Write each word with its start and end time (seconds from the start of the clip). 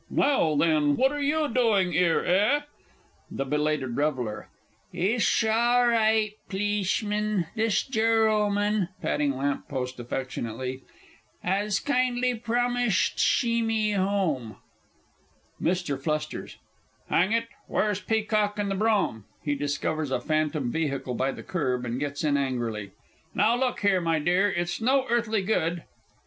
Now 0.09 0.55
then, 0.55 0.95
what 0.95 1.11
are 1.11 1.21
you 1.21 1.47
doing 1.47 1.93
'ere, 1.95 2.25
eh? 2.25 2.61
THE 3.29 3.45
B. 3.45 3.55
R. 3.55 4.49
Itsh 4.91 5.47
all 5.47 5.85
ri', 5.89 6.37
P'lishman, 6.49 7.45
thish 7.53 7.87
gerrilman 7.87 8.89
(patting 8.99 9.37
lamp 9.37 9.67
post 9.67 9.99
affectionately) 9.99 10.81
has 11.43 11.79
kindly 11.79 12.33
promished 12.33 13.19
shee 13.19 13.61
me 13.61 13.91
home. 13.91 14.55
MR. 15.61 16.01
F. 16.03 16.57
Hang 17.07 17.31
it! 17.31 17.47
Where's 17.67 18.01
Peacock 18.01 18.57
and 18.57 18.71
the 18.71 18.75
brougham? 18.75 19.25
(He 19.43 19.53
discovers 19.53 20.09
a 20.09 20.19
phantom 20.19 20.71
vehicle 20.71 21.13
by 21.13 21.31
the 21.31 21.43
kerb, 21.43 21.85
and 21.85 21.99
gets 21.99 22.23
in 22.23 22.37
angrily.) 22.37 22.89
Now, 23.35 23.55
look 23.55 23.81
here, 23.81 24.01
my 24.01 24.17
dear, 24.17 24.49
it's 24.49 24.81
no 24.81 25.05
earthly 25.09 25.43
good 25.43 25.83